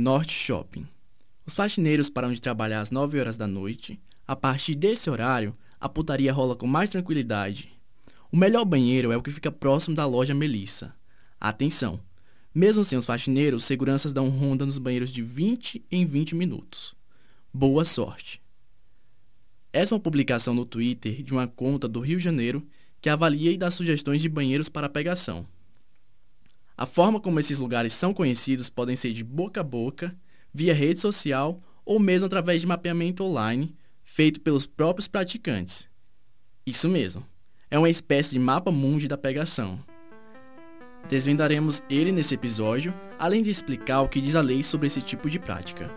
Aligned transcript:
Norte 0.00 0.32
Shopping. 0.32 0.86
Os 1.44 1.52
faxineiros 1.52 2.08
param 2.08 2.32
de 2.32 2.40
trabalhar 2.40 2.80
às 2.80 2.90
9 2.90 3.20
horas 3.20 3.36
da 3.36 3.46
noite. 3.46 4.00
A 4.26 4.34
partir 4.34 4.74
desse 4.74 5.10
horário, 5.10 5.54
a 5.78 5.90
putaria 5.90 6.32
rola 6.32 6.56
com 6.56 6.66
mais 6.66 6.88
tranquilidade. 6.88 7.70
O 8.32 8.36
melhor 8.38 8.64
banheiro 8.64 9.12
é 9.12 9.16
o 9.18 9.20
que 9.20 9.30
fica 9.30 9.52
próximo 9.52 9.94
da 9.94 10.06
loja 10.06 10.32
Melissa. 10.32 10.94
Atenção! 11.38 12.00
Mesmo 12.54 12.82
sem 12.82 12.96
os 12.96 13.04
faxineiros, 13.04 13.64
seguranças 13.64 14.10
dão 14.10 14.30
ronda 14.30 14.64
nos 14.64 14.78
banheiros 14.78 15.10
de 15.10 15.20
20 15.20 15.84
em 15.90 16.06
20 16.06 16.34
minutos. 16.34 16.94
Boa 17.52 17.84
sorte! 17.84 18.40
Essa 19.70 19.92
é 19.92 19.96
uma 19.96 20.00
publicação 20.00 20.54
no 20.54 20.64
Twitter 20.64 21.22
de 21.22 21.34
uma 21.34 21.46
conta 21.46 21.86
do 21.86 22.00
Rio 22.00 22.16
de 22.16 22.24
Janeiro 22.24 22.66
que 23.02 23.10
avalia 23.10 23.52
e 23.52 23.58
dá 23.58 23.70
sugestões 23.70 24.22
de 24.22 24.30
banheiros 24.30 24.70
para 24.70 24.88
pegação. 24.88 25.46
A 26.80 26.86
forma 26.86 27.20
como 27.20 27.38
esses 27.38 27.58
lugares 27.58 27.92
são 27.92 28.14
conhecidos 28.14 28.70
podem 28.70 28.96
ser 28.96 29.12
de 29.12 29.22
boca 29.22 29.60
a 29.60 29.62
boca, 29.62 30.16
via 30.50 30.72
rede 30.72 30.98
social 30.98 31.60
ou 31.84 32.00
mesmo 32.00 32.24
através 32.24 32.62
de 32.62 32.66
mapeamento 32.66 33.22
online 33.22 33.76
feito 34.02 34.40
pelos 34.40 34.66
próprios 34.66 35.06
praticantes. 35.06 35.86
Isso 36.64 36.88
mesmo, 36.88 37.22
é 37.70 37.78
uma 37.78 37.90
espécie 37.90 38.30
de 38.30 38.38
mapa 38.38 38.70
mundi 38.70 39.06
da 39.06 39.18
pegação. 39.18 39.78
Desvendaremos 41.06 41.82
ele 41.90 42.12
nesse 42.12 42.34
episódio, 42.34 42.94
além 43.18 43.42
de 43.42 43.50
explicar 43.50 44.00
o 44.00 44.08
que 44.08 44.18
diz 44.18 44.34
a 44.34 44.40
lei 44.40 44.62
sobre 44.62 44.86
esse 44.86 45.02
tipo 45.02 45.28
de 45.28 45.38
prática. 45.38 45.90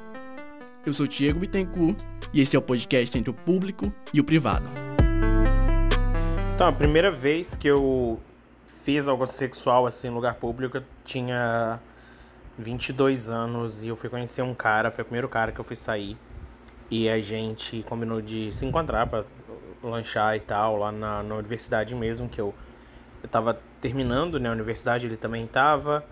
Eu 0.85 0.93
sou 0.93 1.07
Diego 1.07 1.40
Bittencourt 1.40 1.98
e 2.34 2.41
esse 2.41 2.57
é 2.57 2.59
o 2.59 2.62
podcast 2.62 3.18
entre 3.18 3.29
o 3.29 3.34
público 3.34 3.85
e 4.13 4.20
o 4.20 4.23
privado. 4.26 4.65
Então, 6.54 6.68
a 6.68 6.73
primeira 6.73 7.09
vez 7.09 7.55
que 7.55 7.70
eu 7.70 8.20
fiz 8.83 9.07
algo 9.07 9.25
sexual 9.25 9.87
assim 9.87 10.09
em 10.09 10.11
lugar 10.11 10.35
público, 10.35 10.77
eu 10.77 10.83
tinha 11.05 11.79
22 12.57 13.29
anos 13.29 13.83
e 13.83 13.87
eu 13.87 13.95
fui 13.95 14.09
conhecer 14.09 14.41
um 14.41 14.53
cara, 14.53 14.91
foi 14.91 15.01
o 15.01 15.05
primeiro 15.05 15.29
cara 15.29 15.51
que 15.51 15.59
eu 15.59 15.63
fui 15.63 15.75
sair. 15.75 16.17
E 16.91 17.09
a 17.09 17.19
gente 17.19 17.84
combinou 17.87 18.21
de 18.21 18.51
se 18.51 18.65
encontrar 18.65 19.07
para 19.07 19.23
lanchar 19.81 20.35
e 20.35 20.41
tal, 20.41 20.77
lá 20.77 20.91
na, 20.91 21.23
na 21.23 21.35
universidade 21.35 21.95
mesmo, 21.95 22.27
que 22.29 22.40
eu, 22.40 22.53
eu 23.23 23.29
tava 23.29 23.59
terminando, 23.81 24.40
né, 24.40 24.49
a 24.49 24.51
universidade, 24.51 25.05
ele 25.05 25.18
também 25.18 25.47
tava. 25.47 26.05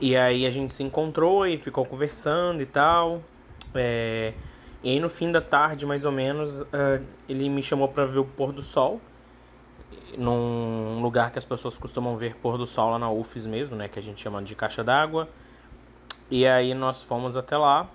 E 0.00 0.16
aí 0.16 0.46
a 0.46 0.50
gente 0.50 0.72
se 0.72 0.82
encontrou 0.82 1.46
e 1.46 1.58
ficou 1.58 1.84
conversando 1.84 2.62
e 2.62 2.66
tal. 2.66 3.22
É, 3.74 4.32
e 4.82 4.90
aí 4.90 4.98
no 4.98 5.10
fim 5.10 5.30
da 5.30 5.40
tarde, 5.40 5.84
mais 5.84 6.04
ou 6.04 6.12
menos, 6.12 6.62
uh, 6.62 7.04
ele 7.28 7.48
me 7.48 7.62
chamou 7.62 7.88
para 7.88 8.06
ver 8.06 8.18
o 8.18 8.24
pôr 8.24 8.52
do 8.52 8.62
sol. 8.62 9.00
Num 10.16 11.00
lugar 11.00 11.30
que 11.30 11.38
as 11.38 11.44
pessoas 11.44 11.78
costumam 11.78 12.16
ver 12.16 12.36
pôr 12.36 12.58
do 12.58 12.66
sol 12.66 12.90
lá 12.90 12.98
na 12.98 13.10
UFES 13.10 13.46
mesmo, 13.46 13.76
né? 13.76 13.88
Que 13.88 13.98
a 13.98 14.02
gente 14.02 14.20
chama 14.20 14.42
de 14.42 14.54
caixa 14.54 14.82
d'água. 14.82 15.28
E 16.30 16.46
aí 16.46 16.74
nós 16.74 17.02
fomos 17.02 17.36
até 17.36 17.56
lá. 17.56 17.88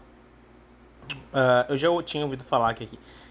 Uh, 1.34 1.70
eu 1.70 1.78
já 1.78 1.88
tinha 2.04 2.24
ouvido 2.24 2.44
falar 2.44 2.74
que, 2.74 2.88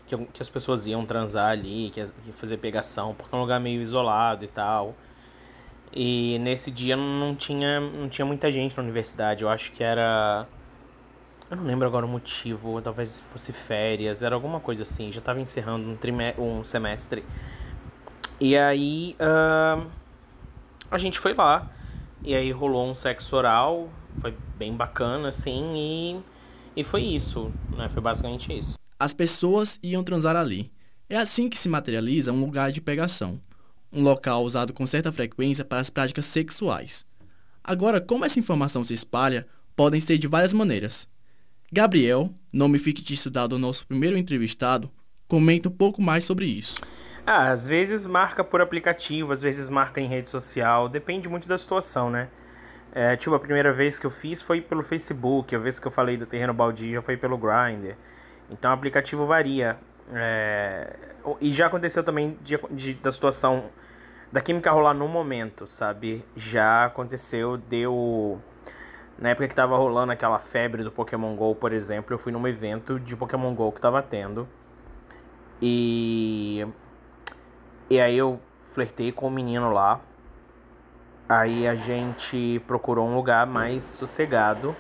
que, 0.07 0.17
que 0.17 0.43
as 0.43 0.49
pessoas 0.49 0.87
iam 0.87 1.05
transar 1.05 1.51
ali, 1.51 1.91
que 1.91 2.01
ia 2.01 2.07
fazer 2.33 2.57
pegação, 2.59 3.15
porque 3.15 3.35
é 3.35 3.39
um 3.39 3.41
lugar 3.41 3.61
meio 3.61 3.81
isolado 3.81 4.45
e 4.45 4.49
tal. 4.49 4.95
E 5.93 6.39
nesse 6.41 6.73
dia 6.73 6.97
não 6.97 7.37
tinha, 7.37 7.81
não 7.81 8.09
tinha 8.09 8.27
muita 8.27 8.51
gente 8.51 8.77
na 8.77 8.83
universidade. 8.83 9.45
Eu 9.45 9.49
acho 9.49 9.71
que 9.73 9.85
era. 9.85 10.47
Eu 11.49 11.57
não 11.57 11.65
lembro 11.65 11.87
agora 11.87 12.05
o 12.05 12.09
motivo, 12.09 12.81
talvez 12.83 13.21
fosse 13.21 13.53
férias, 13.53 14.23
era 14.23 14.35
alguma 14.35 14.59
coisa 14.59 14.83
assim. 14.83 15.13
Já 15.13 15.21
estava 15.21 15.41
encerrando 15.41 15.89
um, 15.89 15.97
trimestre, 15.97 16.43
um 16.43 16.65
semestre. 16.65 17.25
E 18.41 18.57
aí 18.57 19.17
uh, 19.21 19.87
a 20.91 20.99
gente 20.99 21.19
foi 21.19 21.35
lá. 21.35 21.71
E 22.23 22.35
aí 22.35 22.51
rolou 22.51 22.91
um 22.91 22.95
sexo 22.95 23.37
oral, 23.37 23.91
foi 24.19 24.35
bem 24.57 24.75
bacana, 24.75 25.29
assim, 25.29 25.75
e, 25.77 26.81
e 26.81 26.85
foi 26.85 27.03
isso, 27.03 27.53
né? 27.77 27.89
Foi 27.91 28.01
basicamente 28.01 28.57
isso. 28.57 28.79
As 28.99 29.13
pessoas 29.13 29.79
iam 29.83 30.03
transar 30.03 30.35
ali. 30.35 30.73
É 31.09 31.19
assim 31.19 31.51
que 31.51 31.59
se 31.59 31.69
materializa 31.69 32.33
um 32.33 32.41
lugar 32.41 32.73
de 32.73 32.81
pegação 32.81 33.39
um 33.95 34.03
local 34.03 34.45
usado 34.45 34.73
com 34.73 34.87
certa 34.87 35.13
frequência 35.13 35.65
para 35.65 35.79
as 35.79 35.89
práticas 35.89 36.27
sexuais. 36.27 37.07
Agora, 37.63 38.01
como 38.01 38.25
essa 38.25 38.39
informação 38.39 38.85
se 38.85 38.93
espalha, 38.93 39.47
podem 39.77 40.01
ser 40.01 40.19
de 40.19 40.27
várias 40.27 40.53
maneiras. 40.53 41.09
Gabriel, 41.73 42.31
nome 42.53 42.79
fictício 42.79 43.31
dado 43.31 43.55
ao 43.55 43.59
nosso 43.59 43.87
primeiro 43.87 44.19
entrevistado, 44.19 44.91
comenta 45.27 45.69
um 45.69 45.73
pouco 45.73 46.03
mais 46.03 46.25
sobre 46.25 46.47
isso. 46.47 46.81
Ah, 47.27 47.51
às 47.51 47.67
vezes 47.67 48.05
marca 48.05 48.45
por 48.45 48.61
aplicativo, 48.61 49.33
às 49.33 49.41
vezes 49.41 49.71
marca 49.71 50.01
em 50.01 50.07
rede 50.07 50.29
social, 50.29 50.89
depende 50.89 51.29
muito 51.29 51.49
da 51.49 51.57
situação, 51.57 52.11
né? 52.11 52.29
É, 52.93 53.17
tipo, 53.17 53.35
a 53.35 53.41
primeira 53.41 53.73
vez 53.73 53.99
que 53.99 54.07
eu 54.07 54.11
fiz 54.11 54.43
foi 54.43 54.61
pelo 54.61 54.85
Facebook, 54.85 55.55
a 55.57 55.59
vez 55.59 55.79
que 55.79 55.87
eu 55.87 55.91
falei 55.91 56.17
do 56.17 56.27
terreno 56.27 56.53
baldio 56.55 56.93
já 56.93 57.03
foi 57.03 57.17
pelo 57.17 57.39
Grindr. 57.39 57.97
Então 58.51 58.71
o 58.71 58.75
aplicativo 58.75 59.27
varia. 59.27 59.79
É... 60.13 60.95
E 61.41 61.51
já 61.51 61.67
aconteceu 61.67 62.05
também 62.05 62.39
de, 62.43 62.59
de, 62.71 62.95
da 62.95 63.11
situação 63.11 63.71
da 64.31 64.41
química 64.41 64.71
rolar 64.71 64.95
no 64.95 65.09
momento, 65.09 65.67
sabe? 65.67 66.25
Já 66.37 66.85
aconteceu, 66.85 67.57
deu. 67.57 68.41
Na 69.19 69.31
época 69.31 69.49
que 69.49 69.55
tava 69.55 69.77
rolando 69.77 70.13
aquela 70.13 70.39
febre 70.39 70.83
do 70.85 70.93
Pokémon 70.93 71.35
GO, 71.37 71.55
por 71.55 71.73
exemplo, 71.73 72.15
eu 72.15 72.19
fui 72.19 72.33
num 72.33 72.47
evento 72.47 73.01
de 73.01 73.17
Pokémon 73.17 73.55
GO 73.55 73.73
que 73.73 73.81
tava 73.81 74.03
tendo. 74.03 74.47
E. 75.63 76.67
E 77.91 78.01
aí 78.01 78.17
eu 78.17 78.41
flertei 78.65 79.13
com 79.13 79.27
o 79.27 79.29
um 79.29 79.33
menino 79.33 79.71
lá. 79.73 80.01
Aí 81.29 81.67
a 81.67 81.75
gente 81.75 82.63
procurou 82.67 83.07
um 83.07 83.15
lugar 83.15 83.47
mais 83.47 83.85
sossegado. 83.85 84.75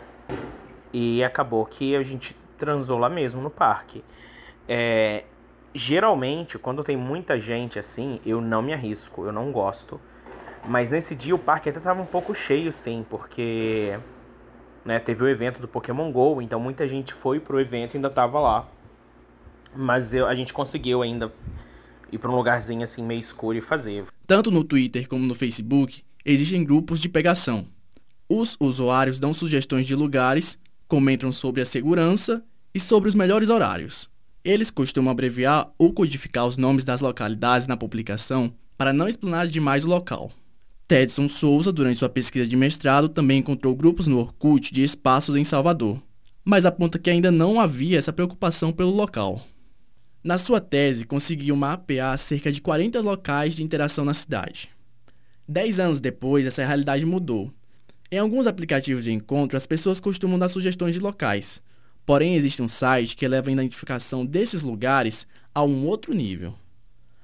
E 0.92 1.22
acabou 1.24 1.64
que 1.66 1.96
a 1.96 2.02
gente 2.02 2.36
transou 2.56 2.98
lá 2.98 3.08
mesmo 3.08 3.42
no 3.42 3.50
parque. 3.50 4.04
É, 4.68 5.24
geralmente, 5.74 6.58
quando 6.58 6.84
tem 6.84 6.96
muita 6.96 7.38
gente 7.38 7.78
assim, 7.78 8.20
eu 8.24 8.40
não 8.40 8.62
me 8.62 8.72
arrisco, 8.72 9.24
eu 9.24 9.32
não 9.32 9.50
gosto. 9.50 10.00
Mas 10.66 10.90
nesse 10.90 11.14
dia 11.14 11.34
o 11.34 11.38
parque 11.38 11.68
até 11.68 11.80
tava 11.80 12.00
um 12.00 12.06
pouco 12.06 12.34
cheio, 12.34 12.72
sim, 12.72 13.04
porque 13.10 13.98
né, 14.84 14.98
teve 14.98 15.22
o 15.22 15.28
evento 15.28 15.60
do 15.60 15.68
Pokémon 15.68 16.10
GO, 16.10 16.40
então 16.40 16.58
muita 16.58 16.88
gente 16.88 17.12
foi 17.12 17.38
pro 17.38 17.60
evento 17.60 17.94
e 17.94 17.96
ainda 17.98 18.08
tava 18.08 18.40
lá. 18.40 18.66
Mas 19.74 20.14
eu, 20.14 20.26
a 20.26 20.34
gente 20.34 20.54
conseguiu 20.54 21.02
ainda 21.02 21.32
ir 22.12 22.18
para 22.18 22.30
um 22.30 22.36
lugarzinho 22.36 22.82
assim 22.82 23.04
meio 23.04 23.20
escuro 23.20 23.58
e 23.58 23.60
fazer. 23.60 24.04
Tanto 24.26 24.50
no 24.50 24.64
Twitter 24.64 25.08
como 25.08 25.26
no 25.26 25.34
Facebook, 25.34 26.02
existem 26.24 26.64
grupos 26.64 27.00
de 27.00 27.08
pegação. 27.08 27.66
Os 28.28 28.56
usuários 28.58 29.20
dão 29.20 29.34
sugestões 29.34 29.86
de 29.86 29.94
lugares, 29.94 30.58
comentam 30.88 31.30
sobre 31.30 31.60
a 31.60 31.64
segurança 31.64 32.42
e 32.74 32.80
sobre 32.80 33.08
os 33.08 33.14
melhores 33.14 33.50
horários. 33.50 34.08
Eles 34.44 34.70
costumam 34.70 35.12
abreviar 35.12 35.70
ou 35.78 35.92
codificar 35.92 36.46
os 36.46 36.56
nomes 36.56 36.84
das 36.84 37.00
localidades 37.00 37.66
na 37.66 37.76
publicação 37.76 38.52
para 38.76 38.92
não 38.92 39.08
explanar 39.08 39.46
demais 39.46 39.84
o 39.84 39.88
local. 39.88 40.32
Tedson 40.86 41.28
Souza, 41.28 41.72
durante 41.72 41.98
sua 41.98 42.10
pesquisa 42.10 42.46
de 42.46 42.56
mestrado, 42.56 43.08
também 43.08 43.38
encontrou 43.38 43.74
grupos 43.74 44.06
no 44.06 44.18
Orkut 44.18 44.72
de 44.72 44.82
espaços 44.82 45.34
em 45.34 45.44
Salvador, 45.44 46.02
mas 46.44 46.66
aponta 46.66 46.98
que 46.98 47.08
ainda 47.08 47.30
não 47.30 47.58
havia 47.58 47.96
essa 47.96 48.12
preocupação 48.12 48.70
pelo 48.70 48.90
local. 48.90 49.40
Na 50.24 50.38
sua 50.38 50.60
tese, 50.60 51.04
conseguiu 51.04 51.54
mapear 51.54 52.18
cerca 52.18 52.50
de 52.50 52.60
40 52.60 53.00
locais 53.00 53.54
de 53.54 53.62
interação 53.62 54.04
na 54.04 54.14
cidade. 54.14 54.70
Dez 55.46 55.78
anos 55.78 56.00
depois, 56.00 56.46
essa 56.46 56.64
realidade 56.64 57.04
mudou. 57.04 57.52
Em 58.10 58.18
alguns 58.18 58.46
aplicativos 58.46 59.04
de 59.04 59.12
encontro, 59.12 59.56
as 59.56 59.66
pessoas 59.66 60.00
costumam 60.00 60.38
dar 60.38 60.48
sugestões 60.48 60.94
de 60.94 61.00
locais, 61.00 61.60
Porém, 62.06 62.34
existe 62.34 62.60
um 62.60 62.68
site 62.68 63.16
que 63.16 63.26
leva 63.26 63.48
a 63.48 63.52
identificação 63.52 64.26
desses 64.26 64.62
lugares 64.62 65.26
a 65.54 65.64
um 65.64 65.86
outro 65.86 66.12
nível. 66.12 66.54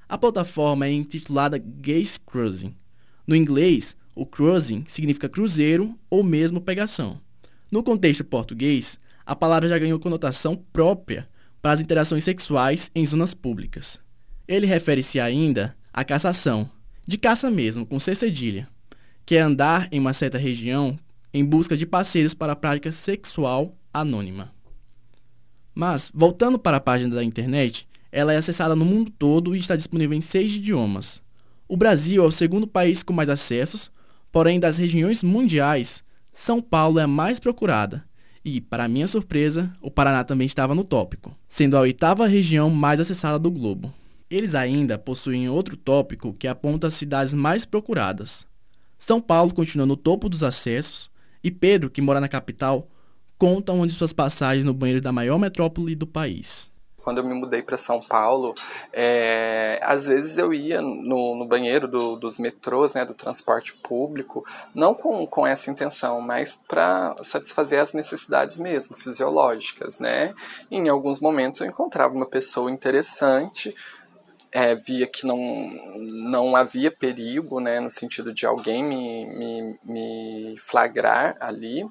A 0.09 0.17
plataforma 0.17 0.87
é 0.87 0.91
intitulada 0.91 1.59
Gaze 1.59 2.19
Cruising. 2.19 2.75
No 3.27 3.35
inglês, 3.35 3.95
o 4.15 4.25
cruising 4.25 4.83
significa 4.87 5.29
cruzeiro 5.29 5.97
ou 6.09 6.23
mesmo 6.23 6.59
pegação. 6.59 7.21
No 7.69 7.83
contexto 7.83 8.25
português, 8.25 8.97
a 9.23 9.35
palavra 9.35 9.69
já 9.69 9.77
ganhou 9.77 9.99
conotação 9.99 10.55
própria 10.73 11.29
para 11.61 11.73
as 11.73 11.81
interações 11.81 12.23
sexuais 12.23 12.89
em 12.95 13.05
zonas 13.05 13.33
públicas. 13.33 13.99
Ele 14.47 14.65
refere-se 14.65 15.19
ainda 15.19 15.75
à 15.93 16.03
caçação, 16.03 16.69
de 17.07 17.17
caça 17.17 17.49
mesmo, 17.49 17.85
com 17.85 17.99
C 17.99 18.15
cedilha, 18.15 18.67
que 19.25 19.35
é 19.35 19.41
andar 19.41 19.87
em 19.91 19.99
uma 19.99 20.13
certa 20.13 20.37
região 20.37 20.95
em 21.33 21.45
busca 21.45 21.77
de 21.77 21.85
parceiros 21.85 22.33
para 22.33 22.53
a 22.53 22.55
prática 22.55 22.91
sexual 22.91 23.71
anônima. 23.93 24.51
Mas, 25.73 26.11
voltando 26.13 26.59
para 26.59 26.77
a 26.77 26.81
página 26.81 27.15
da 27.15 27.23
internet, 27.23 27.87
ela 28.11 28.33
é 28.33 28.37
acessada 28.37 28.75
no 28.75 28.85
mundo 28.85 29.11
todo 29.11 29.55
e 29.55 29.59
está 29.59 29.75
disponível 29.75 30.17
em 30.17 30.21
seis 30.21 30.53
idiomas. 30.53 31.21
O 31.67 31.77
Brasil 31.77 32.23
é 32.23 32.27
o 32.27 32.31
segundo 32.31 32.67
país 32.67 33.01
com 33.01 33.13
mais 33.13 33.29
acessos, 33.29 33.89
porém 34.31 34.59
das 34.59 34.75
regiões 34.75 35.23
mundiais, 35.23 36.03
São 36.33 36.61
Paulo 36.61 36.99
é 36.99 37.03
a 37.03 37.07
mais 37.07 37.39
procurada. 37.39 38.03
E, 38.43 38.59
para 38.59 38.87
minha 38.87 39.07
surpresa, 39.07 39.71
o 39.81 39.91
Paraná 39.91 40.23
também 40.23 40.47
estava 40.47 40.73
no 40.73 40.83
tópico, 40.83 41.35
sendo 41.47 41.77
a 41.77 41.81
oitava 41.81 42.27
região 42.27 42.69
mais 42.69 42.99
acessada 42.99 43.37
do 43.37 43.51
globo. 43.51 43.93
Eles 44.29 44.55
ainda 44.55 44.97
possuem 44.97 45.47
outro 45.47 45.77
tópico 45.77 46.33
que 46.33 46.47
aponta 46.47 46.87
as 46.87 46.93
cidades 46.93 47.33
mais 47.33 47.65
procuradas. 47.65 48.45
São 48.97 49.21
Paulo 49.21 49.53
continua 49.53 49.85
no 49.85 49.95
topo 49.95 50.27
dos 50.27 50.43
acessos 50.43 51.09
e 51.43 51.51
Pedro, 51.51 51.89
que 51.89 52.01
mora 52.01 52.19
na 52.19 52.27
capital, 52.27 52.87
conta 53.37 53.73
uma 53.73 53.87
de 53.87 53.93
suas 53.93 54.13
passagens 54.13 54.65
no 54.65 54.73
banheiro 54.73 55.01
da 55.01 55.11
maior 55.11 55.37
metrópole 55.37 55.95
do 55.95 56.07
país 56.07 56.71
quando 57.03 57.17
eu 57.17 57.23
me 57.23 57.33
mudei 57.33 57.61
para 57.61 57.77
São 57.77 58.01
Paulo, 58.01 58.53
é, 58.93 59.79
às 59.81 60.05
vezes 60.05 60.37
eu 60.37 60.53
ia 60.53 60.81
no, 60.81 61.35
no 61.35 61.45
banheiro 61.45 61.87
do, 61.87 62.15
dos 62.15 62.37
metrôs, 62.37 62.93
né, 62.93 63.05
do 63.05 63.13
transporte 63.13 63.73
público, 63.73 64.45
não 64.73 64.93
com, 64.93 65.25
com 65.25 65.45
essa 65.45 65.69
intenção, 65.69 66.21
mas 66.21 66.61
para 66.67 67.15
satisfazer 67.21 67.79
as 67.79 67.93
necessidades 67.93 68.57
mesmo, 68.57 68.95
fisiológicas, 68.95 69.99
né? 69.99 70.33
E 70.69 70.77
em 70.77 70.89
alguns 70.89 71.19
momentos 71.19 71.61
eu 71.61 71.67
encontrava 71.67 72.13
uma 72.13 72.25
pessoa 72.25 72.71
interessante, 72.71 73.75
é, 74.51 74.75
via 74.75 75.07
que 75.07 75.25
não, 75.25 75.37
não 75.97 76.55
havia 76.55 76.91
perigo, 76.91 77.59
né, 77.59 77.79
no 77.79 77.89
sentido 77.89 78.33
de 78.33 78.45
alguém 78.45 78.83
me, 78.83 79.25
me, 79.25 79.79
me 79.83 80.55
flagrar 80.57 81.37
ali, 81.39 81.85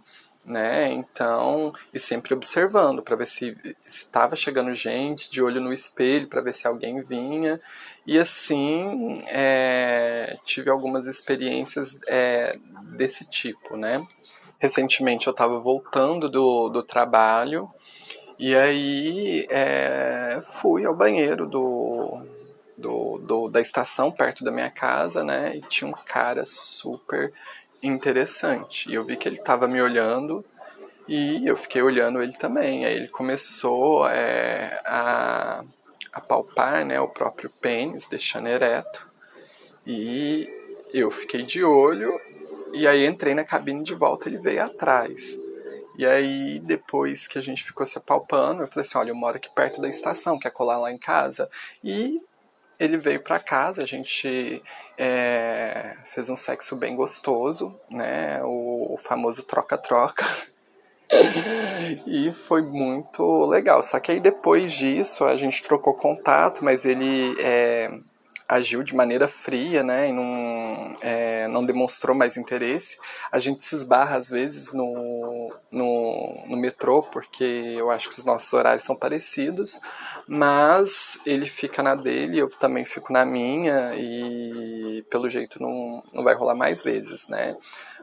né? 0.50 0.93
Então, 0.93 1.73
e 1.94 1.99
sempre 1.99 2.35
observando 2.35 3.02
para 3.02 3.17
ver 3.17 3.26
se 3.26 3.56
estava 3.87 4.35
chegando 4.35 4.75
gente, 4.75 5.31
de 5.31 5.43
olho 5.43 5.61
no 5.61 5.73
espelho 5.73 6.29
para 6.29 6.41
ver 6.41 6.52
se 6.52 6.67
alguém 6.67 7.00
vinha. 7.00 7.61
E 8.06 8.19
assim, 8.19 9.23
é, 9.29 10.37
tive 10.44 10.69
algumas 10.69 11.06
experiências 11.06 12.00
é, 12.08 12.58
desse 12.97 13.25
tipo, 13.25 13.76
né? 13.76 14.05
Recentemente 14.58 15.26
eu 15.26 15.31
estava 15.31 15.58
voltando 15.61 16.29
do, 16.29 16.69
do 16.69 16.82
trabalho 16.82 17.70
e 18.38 18.55
aí 18.55 19.46
é, 19.50 20.43
fui 20.61 20.85
ao 20.85 20.94
banheiro 20.94 21.46
do, 21.46 22.26
do, 22.76 23.19
do, 23.19 23.49
da 23.49 23.61
estação 23.61 24.11
perto 24.11 24.43
da 24.43 24.50
minha 24.50 24.70
casa, 24.70 25.23
né? 25.23 25.56
E 25.56 25.61
tinha 25.62 25.88
um 25.88 25.94
cara 26.06 26.44
super 26.44 27.32
interessante. 27.82 28.91
E 28.91 28.94
eu 28.94 29.05
vi 29.05 29.17
que 29.17 29.29
ele 29.29 29.37
estava 29.37 29.67
me 29.67 29.81
olhando 29.81 30.44
e 31.09 31.47
eu 31.47 31.56
fiquei 31.56 31.82
olhando 31.82 32.23
ele 32.23 32.32
também. 32.32 32.85
Aí 32.85 32.94
ele 32.94 33.09
começou 33.09 34.09
é, 34.09 34.81
a, 34.85 35.65
a 36.12 36.21
palpar 36.21 36.85
né, 36.85 37.00
o 37.00 37.09
próprio 37.09 37.50
pênis, 37.61 38.06
deixando 38.06 38.49
ereto. 38.49 39.09
E 39.87 40.49
eu 40.93 41.11
fiquei 41.11 41.43
de 41.43 41.65
olho. 41.65 42.21
E 42.73 42.87
aí 42.87 43.06
entrei 43.06 43.35
na 43.35 43.44
cabine 43.44 43.82
de 43.82 43.94
volta, 43.94 44.29
ele 44.29 44.38
veio 44.38 44.62
atrás. 44.62 45.38
E 46.00 46.06
aí, 46.06 46.59
depois 46.61 47.27
que 47.27 47.38
a 47.38 47.43
gente 47.43 47.62
ficou 47.62 47.85
se 47.85 47.99
apalpando, 47.99 48.62
eu 48.62 48.67
falei 48.67 48.87
assim: 48.87 48.97
olha, 48.97 49.11
eu 49.11 49.15
moro 49.15 49.37
aqui 49.37 49.50
perto 49.55 49.82
da 49.82 49.88
estação, 49.88 50.38
quer 50.38 50.50
colar 50.50 50.79
lá 50.79 50.91
em 50.91 50.97
casa? 50.97 51.50
E 51.85 52.19
ele 52.81 52.97
veio 52.97 53.21
para 53.21 53.38
casa, 53.38 53.82
a 53.82 53.87
gente 53.87 54.62
é, 54.97 55.94
fez 56.06 56.31
um 56.31 56.37
sexo 56.37 56.75
bem 56.75 56.97
gostoso, 56.97 57.79
né? 57.91 58.43
O, 58.43 58.94
o 58.94 58.97
famoso 58.97 59.43
troca-troca. 59.43 60.25
e 62.06 62.32
foi 62.32 62.62
muito 62.62 63.44
legal. 63.44 63.82
Só 63.82 64.00
que 64.00 64.11
aí 64.11 64.19
depois 64.19 64.73
disso 64.73 65.27
a 65.27 65.37
gente 65.37 65.62
trocou 65.62 65.93
contato, 65.93 66.65
mas 66.65 66.87
ele 66.87 67.37
é, 67.41 67.91
agiu 68.50 68.82
de 68.82 68.97
maneira 68.97 69.29
fria, 69.29 69.85
né, 69.85 70.08
e 70.08 70.12
não, 70.12 70.93
é, 71.00 71.47
não 71.47 71.64
demonstrou 71.64 72.17
mais 72.17 72.37
interesse. 72.37 72.99
A 73.31 73.38
gente 73.38 73.62
se 73.62 73.76
esbarra 73.76 74.17
às 74.17 74.29
vezes 74.29 74.73
no, 74.73 75.55
no, 75.70 76.44
no 76.49 76.56
metrô, 76.56 77.00
porque 77.00 77.44
eu 77.44 77.91
acho 77.91 78.08
que 78.08 78.19
os 78.19 78.25
nossos 78.25 78.52
horários 78.52 78.82
são 78.82 78.97
parecidos, 78.97 79.81
mas 80.26 81.20
ele 81.25 81.47
fica 81.47 81.81
na 81.81 81.94
dele, 81.94 82.38
eu 82.38 82.50
também 82.50 82.85
fico 82.85 83.12
na 83.12 83.25
minha, 83.25 83.93
e 83.94 85.05
pelo 85.08 85.29
jeito 85.29 85.62
não, 85.62 86.03
não 86.12 86.25
vai 86.25 86.35
rolar 86.35 86.56
mais 86.56 86.82
vezes, 86.82 87.29
né. 87.29 87.56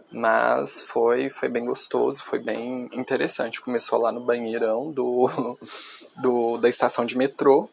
Mas 0.10 0.82
foi, 0.84 1.30
foi 1.30 1.50
bem 1.50 1.66
gostoso, 1.66 2.24
foi 2.24 2.40
bem 2.40 2.90
interessante. 2.94 3.60
Começou 3.60 4.00
lá 4.00 4.10
no 4.10 4.22
banheirão 4.22 4.90
do, 4.90 5.30
do, 6.16 6.58
da 6.58 6.70
estação 6.70 7.06
de 7.06 7.18
metrô, 7.18 7.70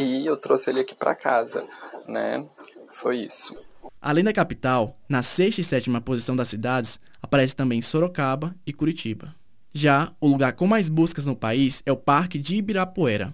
e 0.00 0.26
eu 0.26 0.36
trouxe 0.36 0.70
ele 0.70 0.80
aqui 0.80 0.94
para 0.94 1.14
casa, 1.14 1.66
né? 2.08 2.46
Foi 2.90 3.18
isso. 3.18 3.56
Além 4.00 4.24
da 4.24 4.32
capital, 4.32 4.98
na 5.08 5.22
sexta 5.22 5.60
e 5.60 5.64
sétima 5.64 6.00
posição 6.00 6.34
das 6.34 6.48
cidades, 6.48 6.98
aparece 7.22 7.54
também 7.54 7.82
Sorocaba 7.82 8.54
e 8.66 8.72
Curitiba. 8.72 9.34
Já 9.72 10.12
o 10.20 10.26
lugar 10.26 10.54
com 10.54 10.66
mais 10.66 10.88
buscas 10.88 11.26
no 11.26 11.36
país 11.36 11.82
é 11.86 11.92
o 11.92 11.96
Parque 11.96 12.38
de 12.38 12.56
Ibirapuera, 12.56 13.32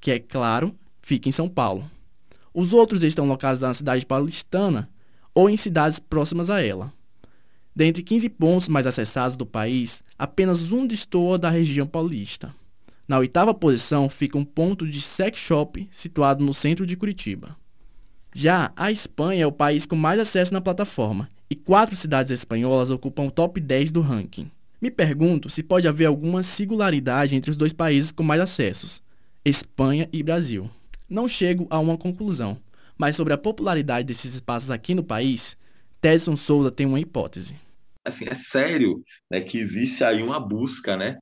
que 0.00 0.10
é 0.10 0.18
claro, 0.18 0.74
fica 1.00 1.28
em 1.28 1.32
São 1.32 1.48
Paulo. 1.48 1.88
Os 2.52 2.72
outros 2.72 3.02
estão 3.04 3.26
localizados 3.26 3.70
na 3.70 3.74
cidade 3.74 4.04
paulistana 4.04 4.90
ou 5.34 5.48
em 5.48 5.56
cidades 5.56 5.98
próximas 5.98 6.50
a 6.50 6.60
ela. 6.60 6.92
Dentre 7.74 8.02
15 8.02 8.28
pontos 8.30 8.68
mais 8.68 8.86
acessados 8.86 9.36
do 9.36 9.46
país, 9.46 10.02
apenas 10.18 10.72
um 10.72 10.86
destoa 10.86 11.38
da 11.38 11.48
região 11.48 11.86
paulista. 11.86 12.54
Na 13.10 13.18
oitava 13.18 13.52
posição 13.52 14.08
fica 14.08 14.38
um 14.38 14.44
ponto 14.44 14.86
de 14.86 15.00
sex 15.00 15.36
shop 15.36 15.88
situado 15.90 16.44
no 16.44 16.54
centro 16.54 16.86
de 16.86 16.96
Curitiba. 16.96 17.56
Já 18.32 18.72
a 18.76 18.92
Espanha 18.92 19.42
é 19.42 19.46
o 19.48 19.50
país 19.50 19.84
com 19.84 19.96
mais 19.96 20.20
acesso 20.20 20.52
na 20.52 20.60
plataforma, 20.60 21.28
e 21.50 21.56
quatro 21.56 21.96
cidades 21.96 22.30
espanholas 22.30 22.88
ocupam 22.88 23.24
o 23.24 23.30
top 23.32 23.60
10 23.60 23.90
do 23.90 24.00
ranking. 24.00 24.48
Me 24.80 24.92
pergunto 24.92 25.50
se 25.50 25.60
pode 25.60 25.88
haver 25.88 26.04
alguma 26.04 26.44
singularidade 26.44 27.34
entre 27.34 27.50
os 27.50 27.56
dois 27.56 27.72
países 27.72 28.12
com 28.12 28.22
mais 28.22 28.40
acessos, 28.40 29.02
Espanha 29.44 30.08
e 30.12 30.22
Brasil. 30.22 30.70
Não 31.08 31.26
chego 31.26 31.66
a 31.68 31.80
uma 31.80 31.98
conclusão, 31.98 32.58
mas 32.96 33.16
sobre 33.16 33.32
a 33.32 33.38
popularidade 33.38 34.06
desses 34.06 34.36
espaços 34.36 34.70
aqui 34.70 34.94
no 34.94 35.02
país, 35.02 35.56
Tedson 36.00 36.36
Souza 36.36 36.70
tem 36.70 36.86
uma 36.86 37.00
hipótese. 37.00 37.56
Assim, 38.06 38.26
é 38.28 38.36
sério 38.36 39.02
né, 39.28 39.40
que 39.40 39.58
existe 39.58 40.04
aí 40.04 40.22
uma 40.22 40.38
busca 40.38 40.96
né, 40.96 41.18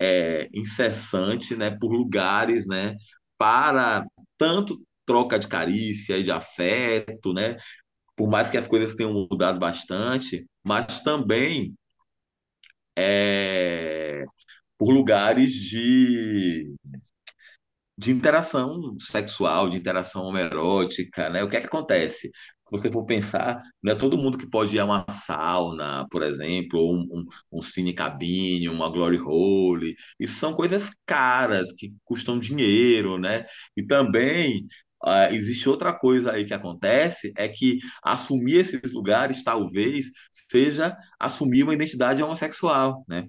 é, 0.00 0.48
incessante, 0.54 1.56
né, 1.56 1.70
por 1.70 1.92
lugares, 1.92 2.66
né, 2.66 2.96
para 3.38 4.04
tanto 4.38 4.80
troca 5.06 5.38
de 5.38 5.48
carícia 5.48 6.18
e 6.18 6.22
de 6.24 6.30
afeto, 6.30 7.32
né, 7.32 7.56
por 8.16 8.28
mais 8.30 8.50
que 8.50 8.58
as 8.58 8.68
coisas 8.68 8.94
tenham 8.96 9.12
mudado 9.30 9.58
bastante, 9.60 10.46
mas 10.64 11.00
também 11.02 11.74
é, 12.96 14.24
por 14.78 14.90
lugares 14.92 15.52
de 15.54 16.74
de 17.98 18.12
interação 18.12 18.96
sexual, 19.00 19.68
de 19.68 19.76
interação 19.76 20.22
homerótica, 20.24 21.28
né? 21.30 21.42
O 21.42 21.48
que 21.48 21.56
é 21.56 21.60
que 21.60 21.66
acontece? 21.66 22.28
Se 22.28 22.70
você 22.70 22.92
for 22.92 23.04
pensar, 23.04 23.60
não 23.82 23.92
é 23.92 23.96
todo 23.96 24.16
mundo 24.16 24.38
que 24.38 24.48
pode 24.48 24.76
ir 24.76 24.78
a 24.78 24.84
uma 24.84 25.04
sauna, 25.10 26.06
por 26.10 26.22
exemplo, 26.22 26.78
ou 26.78 26.94
um, 26.94 27.00
um, 27.10 27.26
um 27.58 27.60
cine 27.60 27.92
cabine, 27.92 28.68
uma 28.68 28.88
glory 28.88 29.18
hole. 29.20 29.96
Isso 30.20 30.38
são 30.38 30.54
coisas 30.54 30.90
caras, 31.04 31.72
que 31.72 31.92
custam 32.04 32.38
dinheiro, 32.38 33.18
né? 33.18 33.44
E 33.76 33.82
também 33.84 34.66
Uh, 35.04 35.32
existe 35.32 35.68
outra 35.68 35.96
coisa 35.96 36.32
aí 36.32 36.44
que 36.44 36.52
acontece, 36.52 37.32
é 37.36 37.48
que 37.48 37.78
assumir 38.02 38.56
esses 38.56 38.92
lugares 38.92 39.44
talvez 39.44 40.06
seja 40.32 40.96
assumir 41.20 41.62
uma 41.62 41.72
identidade 41.74 42.20
homossexual, 42.20 43.04
né? 43.08 43.28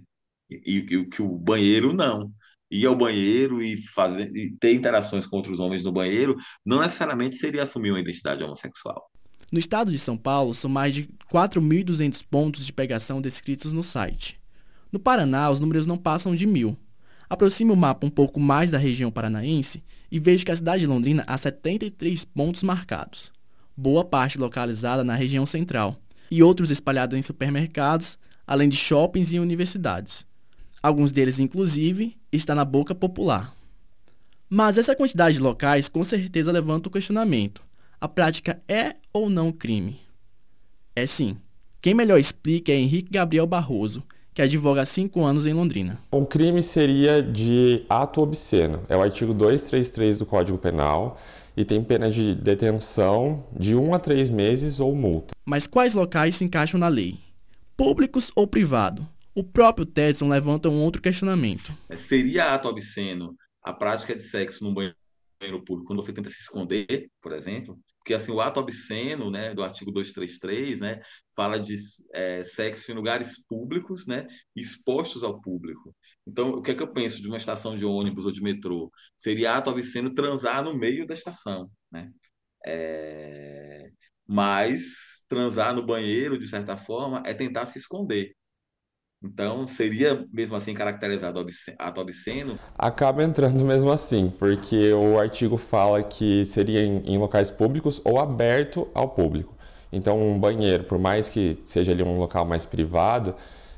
E, 0.50 0.78
e, 0.80 1.06
que 1.08 1.22
o 1.22 1.38
banheiro 1.38 1.94
não 1.94 2.34
ir 2.72 2.86
ao 2.86 2.96
banheiro 2.96 3.62
e 3.62 3.78
fazer 3.88 4.32
e 4.36 4.52
ter 4.60 4.74
interações 4.74 5.26
com 5.26 5.38
outros 5.38 5.60
homens 5.60 5.84
no 5.84 5.92
banheiro, 5.92 6.36
não 6.66 6.82
necessariamente 6.82 7.38
seria 7.38 7.64
assumir 7.64 7.92
uma 7.92 8.00
identidade 8.00 8.44
homossexual. 8.44 9.10
No 9.52 9.58
estado 9.58 9.92
de 9.92 9.98
São 9.98 10.16
Paulo, 10.16 10.54
são 10.54 10.70
mais 10.70 10.94
de 10.94 11.10
4.200 11.32 12.24
pontos 12.30 12.66
de 12.66 12.72
pegação 12.72 13.20
descritos 13.20 13.74
no 13.74 13.84
site. 13.84 14.40
No 14.92 15.00
Paraná, 15.00 15.50
os 15.50 15.60
números 15.60 15.88
não 15.88 15.98
passam 15.98 16.36
de 16.36 16.46
mil. 16.46 16.78
Aproxime 17.28 17.72
o 17.72 17.76
mapa 17.76 18.06
um 18.06 18.10
pouco 18.10 18.40
mais 18.40 18.70
da 18.70 18.78
região 18.78 19.12
paranaense 19.12 19.84
e 20.12 20.20
veja 20.20 20.46
que 20.46 20.52
a 20.52 20.56
cidade 20.56 20.82
de 20.82 20.88
Londrina 20.88 21.24
há 21.28 21.38
73 21.38 22.26
pontos 22.26 22.64
marcados, 22.64 23.32
boa 23.78 24.04
parte 24.04 24.38
localizada 24.38 25.04
na 25.04 25.16
região 25.16 25.46
central, 25.46 25.96
e 26.32 26.42
outros 26.44 26.72
espalhados 26.72 27.18
em 27.18 27.22
supermercados, 27.22 28.18
além 28.46 28.70
de 28.70 28.76
shoppings 28.76 29.32
e 29.32 29.40
universidades. 29.40 30.26
Alguns 30.82 31.12
deles, 31.12 31.40
inclusive, 31.40 32.18
está 32.32 32.56
na 32.56 32.64
boca 32.64 32.96
popular. 32.96 33.54
Mas 34.50 34.78
essa 34.78 34.96
quantidade 34.96 35.36
de 35.36 35.42
locais 35.42 35.90
com 35.90 36.04
certeza 36.04 36.52
levanta 36.52 36.88
o 36.88 36.92
questionamento. 36.92 37.62
A 38.00 38.08
prática 38.08 38.62
é 38.68 38.96
ou 39.12 39.30
não 39.30 39.52
crime? 39.52 40.00
É 40.96 41.06
sim. 41.06 41.38
Quem 41.82 41.94
melhor 41.94 42.18
explica 42.18 42.72
é 42.72 42.76
Henrique 42.76 43.12
Gabriel 43.12 43.46
Barroso, 43.46 44.04
que 44.34 44.42
advoga 44.42 44.82
há 44.82 44.86
cinco 44.86 45.24
anos 45.24 45.46
em 45.46 45.54
Londrina. 45.54 46.00
Um 46.12 46.24
crime 46.24 46.64
seria 46.64 47.22
de 47.22 47.84
ato 47.90 48.22
obsceno. 48.22 48.82
É 48.88 48.96
o 48.96 49.02
artigo 49.02 49.34
233 49.34 50.18
do 50.18 50.26
Código 50.26 50.58
Penal 50.58 51.20
e 51.58 51.66
tem 51.66 51.84
pena 51.84 52.10
de 52.10 52.34
detenção 52.36 53.44
de 53.58 53.76
um 53.76 53.94
a 53.94 54.00
três 54.00 54.30
meses 54.30 54.80
ou 54.80 54.96
multa. 54.96 55.34
Mas 55.46 55.68
quais 55.68 55.94
locais 55.94 56.38
se 56.38 56.46
encaixam 56.46 56.80
na 56.80 56.88
lei? 56.88 57.20
Públicos 57.76 58.32
ou 58.34 58.48
privado? 58.48 59.06
O 59.40 59.44
próprio 59.44 59.86
Tedson 59.86 60.28
levanta 60.28 60.68
um 60.68 60.82
outro 60.82 61.02
questionamento. 61.02 61.74
Seria 61.96 62.54
ato 62.54 62.68
obsceno 62.68 63.34
a 63.64 63.72
prática 63.72 64.14
de 64.14 64.22
sexo 64.22 64.66
no 64.66 64.74
banheiro 64.74 65.64
público 65.64 65.86
quando 65.86 66.04
você 66.04 66.12
tenta 66.12 66.30
se 66.30 66.42
esconder, 66.42 67.10
por 67.22 67.32
exemplo? 67.32 67.80
porque 68.10 68.16
assim, 68.16 68.32
o 68.32 68.42
ato 68.42 68.60
obsceno, 68.60 69.30
né, 69.30 69.54
do 69.54 69.64
artigo 69.64 69.92
233, 69.92 70.80
né, 70.80 71.00
fala 71.36 71.60
de 71.60 71.76
é, 72.12 72.44
sexo 72.44 72.92
em 72.92 72.96
lugares 72.96 73.46
públicos, 73.46 74.08
né, 74.08 74.26
expostos 74.56 75.24
ao 75.24 75.40
público. 75.40 75.96
Então, 76.26 76.50
o 76.50 76.62
que 76.62 76.72
é 76.72 76.74
que 76.74 76.82
eu 76.82 76.92
penso 76.92 77.22
de 77.22 77.28
uma 77.28 77.38
estação 77.38 77.78
de 77.78 77.86
ônibus 77.86 78.26
ou 78.26 78.32
de 78.32 78.42
metrô? 78.42 78.92
Seria 79.16 79.56
ato 79.56 79.70
obsceno 79.70 80.12
transar 80.14 80.64
no 80.64 80.76
meio 80.76 81.06
da 81.06 81.14
estação, 81.14 81.70
né? 81.92 82.10
É... 82.66 83.92
Mas 84.28 85.24
transar 85.28 85.76
no 85.76 85.86
banheiro, 85.86 86.38
de 86.40 86.48
certa 86.48 86.76
forma, 86.78 87.22
é 87.26 87.34
tentar 87.34 87.68
se 87.68 87.78
esconder. 87.78 88.36
Então, 89.22 89.68
seria 89.68 90.26
mesmo 90.32 90.56
assim 90.56 90.74
caracterizado 90.74 91.46
ato 91.78 92.02
obsceno? 92.02 92.58
Acaba 92.78 93.22
entrando 93.22 93.66
mesmo 93.66 93.92
assim, 93.92 94.32
porque 94.40 94.94
o 94.94 95.20
artigo 95.20 95.58
fala 95.58 96.02
que 96.02 96.46
seria 96.46 96.82
em, 96.82 97.00
em, 97.06 97.18
locais 97.18 97.52
públicos 97.52 98.02
ou 98.06 98.18
aberto 98.18 98.88
ao 98.94 99.10
público. 99.10 99.54
Então, 99.92 100.22
um 100.22 100.40
banheiro, 100.40 100.86
por 100.86 100.98
mais 100.98 101.28
que 101.30 101.58
seja 101.66 101.92
ali 101.92 102.02
um 102.02 102.18
local 102.18 102.46
mais 102.46 102.66
privado, 102.66 103.36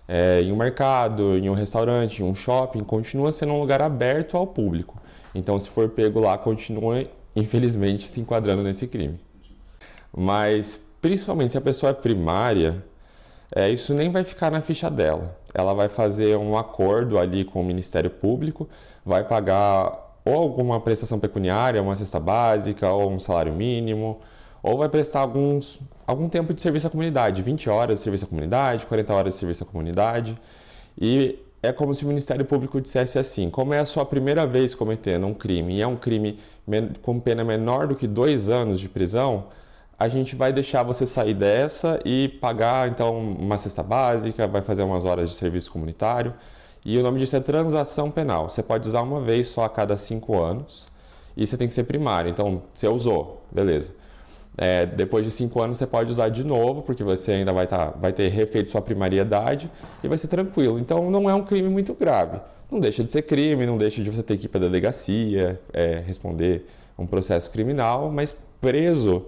é, 0.07 0.41
em 0.41 0.51
um 0.51 0.55
mercado, 0.55 1.35
em 1.35 1.49
um 1.49 1.53
restaurante, 1.53 2.21
em 2.21 2.25
um 2.25 2.35
shopping, 2.35 2.83
continua 2.83 3.31
sendo 3.31 3.53
um 3.53 3.59
lugar 3.59 3.81
aberto 3.81 4.37
ao 4.37 4.45
público. 4.45 5.01
Então, 5.33 5.59
se 5.59 5.69
for 5.69 5.89
pego 5.89 6.19
lá, 6.19 6.37
continua, 6.37 7.03
infelizmente, 7.35 8.05
se 8.05 8.21
enquadrando 8.21 8.61
nesse 8.61 8.85
crime. 8.87 9.19
Mas, 10.15 10.79
principalmente 11.01 11.51
se 11.51 11.57
a 11.57 11.61
pessoa 11.61 11.91
é 11.91 11.93
primária, 11.93 12.83
é, 13.53 13.69
isso 13.69 13.93
nem 13.93 14.09
vai 14.09 14.23
ficar 14.23 14.49
na 14.49 14.61
ficha 14.61 14.89
dela. 14.89 15.35
Ela 15.53 15.73
vai 15.73 15.89
fazer 15.89 16.37
um 16.37 16.57
acordo 16.57 17.19
ali 17.19 17.43
com 17.43 17.61
o 17.61 17.63
Ministério 17.63 18.09
Público, 18.09 18.69
vai 19.05 19.23
pagar 19.23 20.09
ou 20.23 20.35
alguma 20.35 20.79
prestação 20.79 21.19
pecuniária, 21.19 21.81
uma 21.81 21.95
cesta 21.95 22.19
básica, 22.19 22.89
ou 22.89 23.11
um 23.11 23.19
salário 23.19 23.51
mínimo, 23.51 24.19
ou 24.61 24.77
vai 24.77 24.87
prestar 24.87 25.21
alguns, 25.21 25.79
algum 26.05 26.29
tempo 26.29 26.53
de 26.53 26.61
serviço 26.61 26.87
à 26.87 26.89
comunidade, 26.89 27.41
20 27.41 27.69
horas 27.69 27.97
de 27.97 28.03
serviço 28.03 28.25
à 28.25 28.27
comunidade, 28.27 28.85
40 28.85 29.13
horas 29.13 29.33
de 29.33 29.39
serviço 29.39 29.63
à 29.63 29.65
comunidade. 29.65 30.37
E 30.99 31.39
é 31.63 31.71
como 31.73 31.93
se 31.93 32.05
o 32.05 32.07
Ministério 32.07 32.45
Público 32.45 32.79
dissesse 32.79 33.17
assim: 33.17 33.49
como 33.49 33.73
é 33.73 33.79
a 33.79 33.85
sua 33.85 34.05
primeira 34.05 34.45
vez 34.45 34.75
cometendo 34.75 35.25
um 35.25 35.33
crime 35.33 35.75
e 35.75 35.81
é 35.81 35.87
um 35.87 35.95
crime 35.95 36.39
com 37.01 37.19
pena 37.19 37.43
menor 37.43 37.87
do 37.87 37.95
que 37.95 38.07
dois 38.07 38.49
anos 38.49 38.79
de 38.79 38.87
prisão, 38.87 39.45
a 40.01 40.07
gente 40.07 40.35
vai 40.35 40.51
deixar 40.51 40.81
você 40.81 41.05
sair 41.05 41.35
dessa 41.35 41.99
e 42.03 42.27
pagar 42.27 42.89
então 42.89 43.19
uma 43.19 43.55
cesta 43.59 43.83
básica, 43.83 44.47
vai 44.47 44.63
fazer 44.63 44.81
umas 44.81 45.05
horas 45.05 45.29
de 45.29 45.35
serviço 45.35 45.71
comunitário. 45.71 46.33
E 46.83 46.97
o 46.97 47.03
nome 47.03 47.19
disso 47.19 47.35
é 47.35 47.39
transação 47.39 48.09
penal. 48.09 48.49
Você 48.49 48.63
pode 48.63 48.87
usar 48.87 49.03
uma 49.03 49.21
vez 49.21 49.49
só 49.49 49.63
a 49.63 49.69
cada 49.69 49.95
cinco 49.97 50.41
anos 50.41 50.87
e 51.37 51.45
você 51.45 51.55
tem 51.55 51.67
que 51.67 51.73
ser 51.75 51.83
primário. 51.83 52.31
Então, 52.31 52.63
você 52.73 52.87
usou, 52.87 53.45
beleza. 53.51 53.93
É, 54.57 54.87
depois 54.87 55.23
de 55.23 55.29
cinco 55.29 55.61
anos 55.61 55.77
você 55.77 55.85
pode 55.85 56.09
usar 56.09 56.29
de 56.29 56.43
novo, 56.43 56.81
porque 56.81 57.03
você 57.03 57.33
ainda 57.33 57.53
vai, 57.53 57.67
tá, 57.67 57.91
vai 57.91 58.11
ter 58.11 58.27
refeito 58.29 58.71
sua 58.71 58.81
primariedade 58.81 59.69
e 60.03 60.07
vai 60.07 60.17
ser 60.17 60.29
tranquilo. 60.29 60.79
Então, 60.79 61.11
não 61.11 61.29
é 61.29 61.35
um 61.35 61.43
crime 61.43 61.69
muito 61.69 61.93
grave. 61.93 62.39
Não 62.71 62.79
deixa 62.79 63.03
de 63.03 63.11
ser 63.13 63.21
crime, 63.21 63.67
não 63.67 63.77
deixa 63.77 64.01
de 64.01 64.09
você 64.09 64.23
ter 64.23 64.35
que 64.37 64.47
ir 64.47 64.49
para 64.49 64.61
a 64.61 64.63
delegacia, 64.63 65.61
é, 65.71 66.01
responder 66.03 66.65
um 66.97 67.05
processo 67.05 67.51
criminal, 67.51 68.11
mas 68.11 68.35
preso 68.59 69.27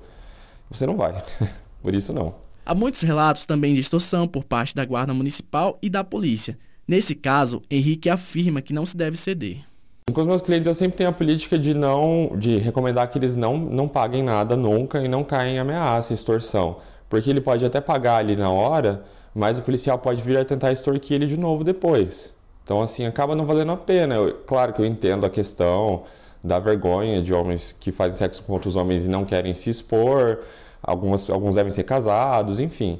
você 0.77 0.85
não 0.85 0.97
vai. 0.97 1.23
Por 1.81 1.93
isso 1.93 2.13
não. 2.13 2.35
Há 2.65 2.73
muitos 2.73 3.01
relatos 3.01 3.45
também 3.45 3.73
de 3.73 3.81
extorsão 3.81 4.25
por 4.25 4.45
parte 4.45 4.73
da 4.73 4.85
Guarda 4.85 5.13
Municipal 5.13 5.77
e 5.81 5.89
da 5.89 6.01
polícia. 6.01 6.57
Nesse 6.87 7.13
caso, 7.13 7.61
Henrique 7.69 8.09
afirma 8.09 8.61
que 8.61 8.71
não 8.71 8.85
se 8.85 8.95
deve 8.95 9.17
ceder. 9.17 9.65
Com 10.11 10.21
os 10.21 10.27
meus 10.27 10.41
clientes 10.41 10.67
eu 10.67 10.73
sempre 10.73 10.97
tenho 10.97 11.09
a 11.09 11.13
política 11.13 11.57
de 11.57 11.73
não 11.73 12.33
de 12.37 12.57
recomendar 12.57 13.09
que 13.09 13.17
eles 13.17 13.35
não, 13.35 13.57
não 13.57 13.87
paguem 13.87 14.23
nada 14.23 14.55
nunca 14.55 15.01
e 15.01 15.07
não 15.07 15.23
caem 15.23 15.55
em 15.55 15.59
ameaça, 15.59 16.13
extorsão. 16.13 16.77
Porque 17.09 17.29
ele 17.29 17.41
pode 17.41 17.65
até 17.65 17.79
pagar 17.81 18.17
ali 18.17 18.35
na 18.35 18.49
hora, 18.49 19.03
mas 19.33 19.59
o 19.59 19.61
policial 19.61 19.97
pode 19.99 20.21
vir 20.21 20.37
a 20.37 20.45
tentar 20.45 20.71
extorquir 20.71 21.15
ele 21.15 21.27
de 21.27 21.37
novo 21.37 21.63
depois. 21.63 22.33
Então 22.63 22.81
assim, 22.81 23.05
acaba 23.05 23.35
não 23.35 23.45
valendo 23.45 23.71
a 23.71 23.77
pena. 23.77 24.15
Eu, 24.15 24.33
claro 24.45 24.73
que 24.73 24.81
eu 24.81 24.85
entendo 24.85 25.25
a 25.25 25.29
questão 25.29 26.03
da 26.43 26.59
vergonha 26.59 27.21
de 27.21 27.33
homens 27.33 27.71
que 27.71 27.91
fazem 27.91 28.17
sexo 28.17 28.43
com 28.43 28.53
outros 28.53 28.75
homens 28.75 29.05
e 29.05 29.07
não 29.07 29.23
querem 29.23 29.53
se 29.53 29.69
expor, 29.69 30.39
algumas, 30.81 31.29
alguns 31.29 31.55
devem 31.55 31.71
ser 31.71 31.83
casados, 31.83 32.59
enfim. 32.59 32.99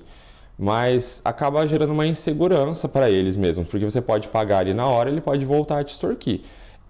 Mas 0.57 1.21
acaba 1.25 1.67
gerando 1.67 1.91
uma 1.91 2.07
insegurança 2.07 2.87
para 2.87 3.09
eles 3.09 3.35
mesmos, 3.35 3.67
porque 3.67 3.83
você 3.83 4.01
pode 4.01 4.29
pagar 4.29 4.59
ali 4.59 4.73
na 4.73 4.87
hora, 4.87 5.09
ele 5.09 5.19
pode 5.19 5.43
voltar 5.45 5.79
a 5.79 5.83
te 5.83 5.93
extorquir. 5.93 6.41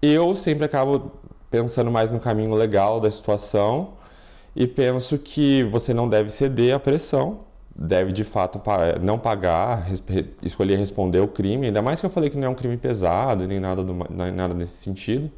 Eu 0.02 0.36
sempre 0.36 0.66
acabo 0.66 1.12
pensando 1.50 1.90
mais 1.90 2.12
no 2.12 2.20
caminho 2.20 2.54
legal 2.54 3.00
da 3.00 3.10
situação 3.10 3.94
e 4.56 4.68
penso 4.68 5.18
que 5.18 5.64
você 5.64 5.94
não 5.94 6.08
deve 6.08 6.30
ceder 6.30 6.76
à 6.76 6.80
pressão, 6.80 7.40
deve 7.76 8.12
de 8.12 8.24
fato 8.24 8.62
não 9.02 9.18
pagar, 9.18 9.88
escolher 10.44 10.78
responder 10.78 11.20
o 11.20 11.28
crime, 11.28 11.68
ainda 11.68 11.82
mais 11.82 12.00
que 12.00 12.06
eu 12.06 12.10
falei 12.10 12.30
que 12.30 12.38
não 12.38 12.48
é 12.48 12.50
um 12.50 12.56
crime 12.56 12.78
pesado, 12.78 13.48
nem 13.48 13.60
nada, 13.60 13.84
do, 13.84 13.94
nem 14.10 14.32
nada 14.32 14.54
nesse 14.54 14.74
sentido 14.74 15.32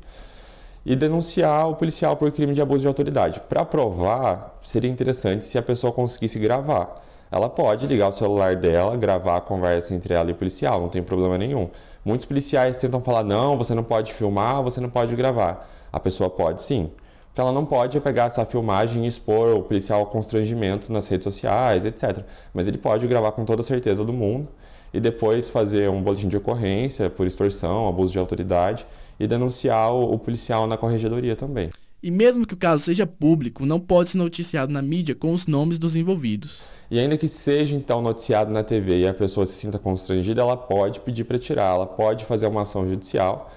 e 0.86 0.96
denunciar 0.96 1.68
o 1.68 1.76
policial 1.76 2.16
por 2.16 2.32
crime 2.32 2.54
de 2.54 2.62
abuso 2.62 2.82
de 2.82 2.88
autoridade. 2.88 3.42
Para 3.50 3.66
provar, 3.66 4.60
seria 4.62 4.92
interessante 4.92 5.44
se 5.44 5.58
a 5.58 5.62
pessoa 5.62 5.92
conseguisse 5.92 6.38
gravar. 6.38 7.04
Ela 7.32 7.50
pode 7.50 7.88
ligar 7.88 8.10
o 8.10 8.14
celular 8.14 8.56
dela, 8.56 8.96
gravar 8.96 9.38
a 9.38 9.42
conversa 9.42 9.96
entre 9.96 10.14
ela 10.14 10.30
e 10.30 10.34
o 10.34 10.36
policial, 10.36 10.80
não 10.80 10.90
tem 10.90 11.02
problema 11.02 11.38
nenhum. 11.38 11.70
Muitos 12.04 12.26
policiais 12.28 12.78
tentam 12.78 13.02
falar: 13.02 13.24
não, 13.24 13.58
você 13.58 13.74
não 13.74 13.84
pode 13.84 14.14
filmar, 14.14 14.62
você 14.62 14.80
não 14.80 14.90
pode 14.90 15.16
gravar. 15.16 15.68
A 15.92 16.00
pessoa 16.00 16.30
pode 16.30 16.62
sim. 16.62 16.92
O 17.32 17.36
que 17.36 17.42
ela 17.42 17.52
não 17.52 17.66
pode 17.66 18.00
pegar 18.00 18.26
essa 18.26 18.46
filmagem 18.46 19.06
e 19.06 19.08
expor 19.08 19.56
o 19.58 19.64
policial 19.64 20.02
ao 20.02 20.06
constrangimento 20.06 20.94
nas 20.94 21.08
redes 21.08 21.24
sociais, 21.24 21.84
etc. 21.84 22.20
Mas 22.54 22.68
ele 22.68 22.78
pode 22.78 23.08
gravar 23.08 23.32
com 23.32 23.44
toda 23.44 23.64
certeza 23.64 24.06
do 24.06 24.14
mundo 24.14 24.48
e 24.94 25.00
depois 25.00 25.50
fazer 25.50 25.90
um 25.90 26.02
boletim 26.02 26.30
de 26.30 26.38
ocorrência 26.38 27.10
por 27.10 27.26
extorsão, 27.26 27.90
abuso 27.90 28.14
de 28.14 28.20
autoridade 28.20 28.86
e 29.20 29.28
denunciar 29.28 29.94
o, 29.94 30.14
o 30.14 30.20
policial 30.20 30.68
na 30.68 30.78
corregedoria 30.78 31.36
também. 31.36 31.70
E 32.06 32.12
mesmo 32.12 32.46
que 32.46 32.54
o 32.54 32.58
caso 32.58 32.84
seja 32.84 33.08
público, 33.08 33.66
não 33.66 33.80
pode 33.80 34.10
ser 34.10 34.20
noticiado 34.20 34.72
na 34.72 34.82
mídia 34.82 35.16
com 35.16 35.34
os 35.34 35.48
nomes 35.48 35.80
dos 35.80 35.96
envolvidos. 35.96 36.64
E 36.92 37.00
ainda 37.00 37.18
que 37.18 37.28
seja 37.28 37.76
então 37.76 38.00
noticiado 38.00 38.52
na 38.52 38.64
TV 38.64 39.00
e 39.00 39.08
a 39.08 39.14
pessoa 39.14 39.46
se 39.46 39.54
sinta 39.54 39.80
constrangida, 39.80 40.40
ela 40.40 40.56
pode 40.56 41.00
pedir 41.00 41.24
para 41.24 41.40
tirar, 41.40 41.74
ela 41.74 41.88
pode 41.88 42.24
fazer 42.26 42.46
uma 42.46 42.62
ação 42.62 42.88
judicial 42.88 43.52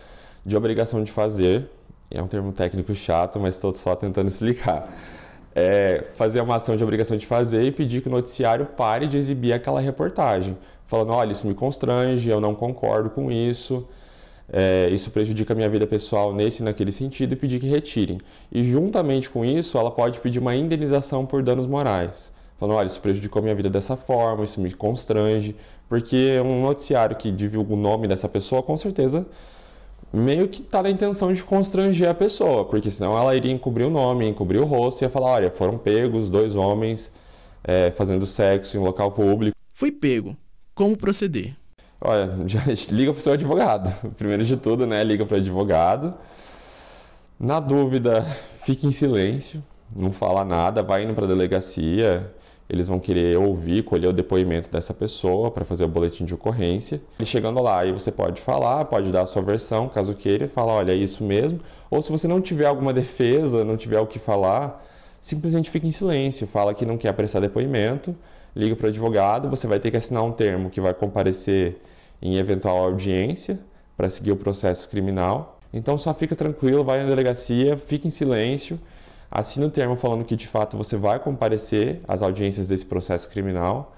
de 0.47 0.57
obrigação 0.57 1.05
de 1.05 1.13
fazer. 1.13 1.69
É 2.11 2.23
um 2.23 2.27
termo 2.27 2.51
técnico 2.53 2.95
chato, 2.95 3.39
mas 3.39 3.57
estou 3.57 3.75
só 3.75 3.95
tentando 3.95 4.29
explicar. 4.33 4.97
É 5.55 6.07
fazer 6.15 6.41
uma 6.41 6.57
ação 6.57 6.75
de 6.75 6.83
obrigação 6.83 7.19
de 7.19 7.27
fazer 7.27 7.65
e 7.65 7.71
pedir 7.71 8.01
que 8.01 8.09
o 8.09 8.11
noticiário 8.11 8.65
pare 8.65 9.07
de 9.07 9.19
exibir 9.19 9.53
aquela 9.53 9.81
reportagem, 9.81 10.57
falando: 10.87 11.13
olha, 11.13 11.33
isso 11.33 11.47
me 11.47 11.55
constrange, 11.55 12.31
eu 12.31 12.41
não 12.41 12.55
concordo 12.55 13.11
com 13.11 13.31
isso 13.31 13.87
é, 14.51 14.89
isso 14.91 15.11
prejudica 15.11 15.53
a 15.53 15.57
minha 15.57 15.69
vida 15.69 15.87
pessoal 15.87 16.35
nesse 16.35 16.63
e 16.63 16.65
naquele 16.65 16.91
sentido 16.91 17.33
e 17.33 17.37
pedir 17.37 17.61
que 17.61 17.67
retirem. 17.67 18.21
E 18.51 18.63
juntamente 18.63 19.29
com 19.29 19.45
isso, 19.45 19.77
ela 19.77 19.91
pode 19.91 20.21
pedir 20.21 20.39
uma 20.39 20.55
indenização 20.57 21.27
por 21.27 21.43
danos 21.43 21.67
morais. 21.67 22.33
Falando, 22.59 22.77
olha, 22.77 22.87
isso 22.87 23.01
prejudicou 23.01 23.41
a 23.41 23.43
minha 23.43 23.55
vida 23.55 23.71
dessa 23.71 23.97
forma, 23.97 24.45
isso 24.45 24.61
me 24.61 24.73
constrange, 24.73 25.55
porque 25.89 26.41
um 26.45 26.63
noticiário 26.63 27.17
que 27.17 27.31
divulga 27.31 27.75
o 27.75 27.77
nome 27.77 28.09
dessa 28.09 28.29
pessoa, 28.29 28.63
com 28.63 28.77
certeza, 28.77 29.27
meio 30.13 30.49
que 30.49 30.63
está 30.63 30.83
na 30.83 30.91
intenção 30.91 31.33
de 31.33 31.43
constranger 31.45 32.09
a 32.09 32.15
pessoa, 32.15 32.65
porque 32.65 32.91
senão 32.91 33.17
ela 33.17 33.37
iria 33.37 33.53
encobrir 33.53 33.85
o 33.85 33.91
nome, 33.91 34.27
encobrir 34.27 34.61
o 34.61 34.65
rosto 34.65 35.03
e 35.03 35.05
ia 35.05 35.11
falar, 35.11 35.29
olha, 35.33 35.51
foram 35.51 35.79
pegos 35.79 36.29
dois 36.29 36.57
homens 36.57 37.13
é, 37.63 37.91
fazendo 37.93 38.27
sexo 38.27 38.77
em 38.77 38.81
um 38.81 38.85
local 38.85 39.13
público. 39.13 39.57
Fui 39.75 39.93
pego. 39.93 40.37
Como 40.75 40.97
proceder? 40.97 41.55
Olha, 42.01 42.31
já 42.47 42.61
liga 42.91 43.13
para 43.13 43.19
o 43.19 43.23
seu 43.23 43.33
advogado. 43.33 43.93
Primeiro 44.17 44.45
de 44.45 44.57
tudo, 44.57 44.87
né? 44.87 45.03
Liga 45.03 45.25
para 45.27 45.37
o 45.37 45.41
advogado. 45.41 46.15
Na 47.39 47.61
dúvida, 47.61 48.27
fique 48.65 48.87
em 48.87 48.91
silêncio, 48.91 49.63
não 49.95 50.13
fala 50.13 50.45
nada, 50.45 50.83
vai 50.83 51.05
indo 51.05 51.15
para 51.15 51.25
a 51.25 51.29
delegacia. 51.29 52.33
Eles 52.69 52.87
vão 52.87 53.01
querer 53.01 53.39
ouvir, 53.39 53.83
colher 53.83 54.09
o 54.09 54.13
depoimento 54.13 54.69
dessa 54.71 54.93
pessoa 54.93 55.51
para 55.51 55.65
fazer 55.65 55.85
o 55.85 55.89
boletim 55.89 56.27
de 56.27 56.35
ocorrência. 56.35 57.01
E 57.19 57.25
chegando 57.25 57.63
lá, 57.63 57.81
aí 57.81 57.91
você 57.91 58.13
pode 58.13 58.43
falar, 58.43 58.85
pode 58.85 59.11
dar 59.11 59.23
a 59.23 59.27
sua 59.27 59.41
versão, 59.41 59.89
caso 59.89 60.13
queira, 60.15 60.45
e 60.45 60.49
falar, 60.49 60.75
olha, 60.75 60.93
é 60.93 60.95
isso 60.95 61.25
mesmo. 61.25 61.61
Ou 61.91 62.03
se 62.03 62.13
você 62.13 62.29
não 62.29 62.43
tiver 62.43 62.67
alguma 62.67 62.93
defesa, 62.93 63.65
não 63.65 63.75
tiver 63.75 63.99
o 64.01 64.07
que 64.07 64.19
falar, 64.19 64.85
simplesmente 65.19 65.71
fique 65.71 65.87
em 65.87 65.91
silêncio, 65.91 66.47
fala 66.47 66.75
que 66.75 66.85
não 66.85 66.99
quer 66.99 67.15
prestar 67.15 67.41
depoimento, 67.41 68.13
liga 68.55 68.75
para 68.77 68.87
o 68.87 68.89
advogado, 68.89 69.49
você 69.49 69.67
vai 69.67 69.79
ter 69.79 69.91
que 69.91 69.97
assinar 69.97 70.23
um 70.25 70.33
termo 70.33 70.71
que 70.71 70.81
vai 70.81 70.95
comparecer 70.95 71.81
em 72.21 72.37
eventual 72.37 72.77
audiência 72.79 73.59
para 73.97 74.09
seguir 74.09 74.33
o 74.33 74.37
processo 74.37 74.89
criminal. 74.89 75.61
Então 75.73 75.99
só 75.99 76.15
fica 76.15 76.35
tranquilo, 76.35 76.85
vai 76.85 77.03
na 77.03 77.09
delegacia, 77.09 77.77
fica 77.77 78.09
em 78.09 78.11
silêncio, 78.11 78.79
assina 79.31 79.67
o 79.67 79.71
termo 79.71 79.97
falando 79.97 80.25
que 80.25 80.37
de 80.37 80.47
fato 80.47 80.77
você 80.77 80.97
vai 80.97 81.19
comparecer 81.19 82.01
às 82.09 82.23
audiências 82.23 82.69
desse 82.69 82.85
processo 82.85 83.29
criminal 83.29 83.95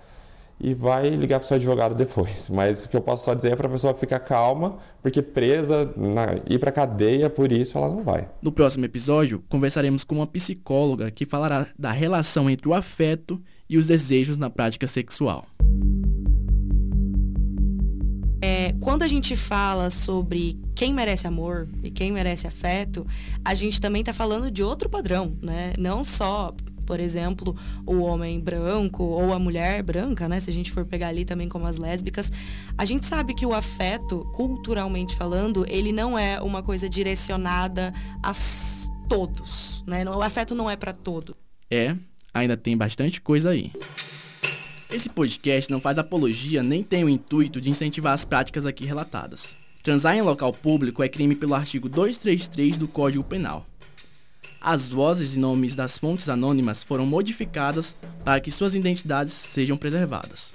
e 0.61 0.75
vai 0.75 1.09
ligar 1.09 1.39
para 1.39 1.45
o 1.45 1.49
seu 1.49 1.57
advogado 1.57 1.95
depois. 1.95 2.49
Mas 2.53 2.85
o 2.85 2.89
que 2.89 2.97
eu 2.97 3.01
posso 3.01 3.25
só 3.25 3.35
dizer 3.35 3.53
é 3.53 3.57
para 3.57 3.67
a 3.67 3.71
pessoa 3.71 3.95
ficar 3.95 4.21
calma, 4.21 4.77
porque 5.03 5.23
presa, 5.23 5.91
na, 5.97 6.37
ir 6.49 6.59
para 6.59 6.71
cadeia, 6.71 7.31
por 7.31 7.51
isso 7.51 7.79
ela 7.79 7.89
não 7.89 8.03
vai. 8.03 8.29
No 8.43 8.53
próximo 8.53 8.85
episódio, 8.85 9.43
conversaremos 9.49 10.05
com 10.05 10.17
uma 10.17 10.27
psicóloga 10.27 11.11
que 11.11 11.25
falará 11.25 11.67
da 11.79 11.91
relação 11.91 12.51
entre 12.51 12.69
o 12.69 12.75
afeto 12.75 13.41
e 13.71 13.79
os 13.79 13.87
desejos 13.87 14.37
na 14.37 14.51
prática 14.51 14.89
sexual. 14.89 15.47
É, 18.43 18.73
quando 18.81 19.03
a 19.03 19.09
gente 19.09 19.37
fala 19.37 19.91
sobre 19.91 20.59
quem 20.75 20.93
merece 20.93 21.27
amor 21.27 21.69
e 21.83 21.91
quem 21.91 22.11
merece 22.11 22.49
afeto, 22.49 23.07
a 23.45 23.55
gente 23.55 23.81
também 23.81 24.01
está 24.01 24.13
falando 24.13 24.51
de 24.51 24.63
outro 24.63 24.89
padrão, 24.89 25.39
né? 25.41 25.73
Não 25.79 26.03
só 26.03 26.53
por 26.87 26.99
exemplo, 26.99 27.57
o 27.87 28.01
homem 28.01 28.41
branco 28.41 29.05
ou 29.05 29.33
a 29.33 29.39
mulher 29.39 29.81
branca, 29.81 30.29
né? 30.29 30.41
Se 30.41 30.51
a 30.51 30.53
gente 30.53 30.73
for 30.73 30.85
pegar 30.85 31.07
ali 31.07 31.25
também 31.25 31.49
como 31.49 31.65
as 31.65 31.77
lésbicas, 31.77 32.33
a 32.77 32.85
gente 32.85 33.07
sabe 33.07 33.33
que 33.33 33.47
o 33.47 33.55
afeto, 33.55 34.29
culturalmente 34.35 35.15
falando, 35.15 35.65
ele 35.69 35.93
não 35.93 36.19
é 36.19 36.41
uma 36.41 36.65
coisa 36.65 36.89
direcionada 36.89 37.95
a 38.21 38.33
todos, 39.09 39.85
né? 39.87 40.05
O 40.05 40.21
afeto 40.21 40.53
não 40.53 40.69
é 40.69 40.75
para 40.75 40.93
todo. 40.93 41.37
É, 41.71 41.95
ainda 42.33 42.57
tem 42.57 42.77
bastante 42.77 43.21
coisa 43.21 43.51
aí. 43.51 43.73
Esse 44.91 45.09
podcast 45.09 45.71
não 45.71 45.81
faz 45.81 45.99
apologia 45.99 46.63
nem 46.63 46.83
tem 46.83 47.05
o 47.05 47.09
intuito 47.09 47.61
de 47.61 47.71
incentivar 47.71 48.13
as 48.13 48.25
práticas 48.25 48.67
aqui 48.67 48.85
relatadas. 48.85 49.57
Transar 49.83 50.17
em 50.17 50.21
local 50.21 50.53
público 50.53 51.03
é 51.03 51.09
crime 51.09 51.35
pelo 51.35 51.55
artigo 51.55 51.89
233 51.89 52.77
do 52.77 52.89
Código 52.89 53.25
Penal. 53.25 53.67
As 54.61 54.91
vozes 54.91 55.37
e 55.37 55.39
nomes 55.39 55.75
das 55.75 55.97
fontes 55.97 56.29
anônimas 56.29 56.83
foram 56.83 57.07
modificadas 57.07 57.97
para 58.25 58.41
que 58.41 58.51
suas 58.51 58.75
identidades 58.75 59.33
sejam 59.33 59.77
preservadas. 59.77 60.53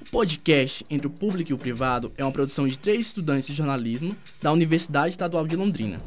O 0.00 0.10
podcast 0.10 0.86
Entre 0.88 1.08
o 1.08 1.10
Público 1.10 1.50
e 1.50 1.54
o 1.54 1.58
Privado 1.58 2.12
é 2.16 2.24
uma 2.24 2.30
produção 2.30 2.68
de 2.68 2.78
três 2.78 3.06
estudantes 3.06 3.48
de 3.48 3.54
jornalismo 3.54 4.16
da 4.40 4.52
Universidade 4.52 5.08
Estadual 5.08 5.48
de 5.48 5.56
Londrina: 5.56 6.00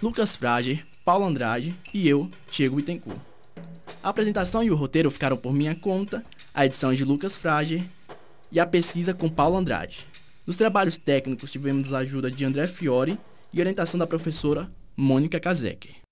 Lucas 0.00 0.34
Frager, 0.34 0.86
Paulo 1.04 1.26
Andrade 1.26 1.78
e 1.92 2.08
eu, 2.08 2.30
Diego 2.50 2.76
Bittencourt. 2.76 3.20
A 4.06 4.10
apresentação 4.10 4.62
e 4.62 4.70
o 4.70 4.76
roteiro 4.76 5.10
ficaram 5.10 5.36
por 5.36 5.52
minha 5.52 5.74
conta 5.74 6.22
a 6.54 6.64
edição 6.64 6.94
de 6.94 7.04
Lucas 7.04 7.34
Frager 7.34 7.84
e 8.52 8.60
a 8.60 8.64
pesquisa 8.64 9.12
com 9.12 9.28
Paulo 9.28 9.56
Andrade. 9.56 10.06
Nos 10.46 10.54
trabalhos 10.54 10.96
técnicos 10.96 11.50
tivemos 11.50 11.92
a 11.92 11.98
ajuda 11.98 12.30
de 12.30 12.44
André 12.44 12.68
Fiore 12.68 13.18
e 13.52 13.58
orientação 13.58 13.98
da 13.98 14.06
professora 14.06 14.70
Mônica 14.96 15.40
Kazek. 15.40 16.05